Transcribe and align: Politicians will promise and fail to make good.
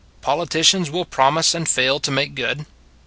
Politicians 0.21 0.89
will 0.89 1.05
promise 1.05 1.53
and 1.53 1.69
fail 1.69 1.99
to 1.99 2.09
make 2.09 2.33
good. 2.33 2.65